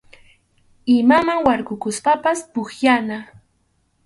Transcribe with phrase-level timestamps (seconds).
[0.97, 3.19] Imaman warkukuspapas pukllana.